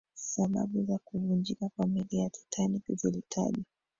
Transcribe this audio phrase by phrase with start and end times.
[0.13, 3.65] sababu za kuvunjika kwa meli ya titanic zilitajwa